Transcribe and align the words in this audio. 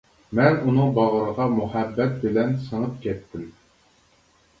مەن 0.37 0.55
ئۇنىڭ 0.69 0.87
باغرىغا 0.95 1.45
مۇھەببەت 1.57 2.15
بىلەن 2.23 2.55
سىڭىپ 2.69 2.97
كەتتىم. 3.05 3.45